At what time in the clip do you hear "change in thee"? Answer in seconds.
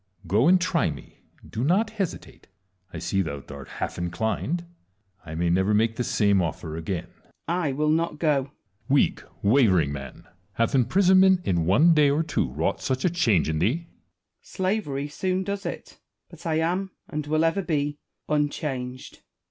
13.11-13.85